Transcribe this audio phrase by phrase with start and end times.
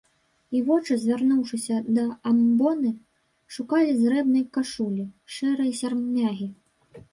[0.59, 2.91] І вочы, звярнуўшыся да амбоны,
[3.59, 6.53] шукалі зрэбнай кашулі, шэрай сярмягі.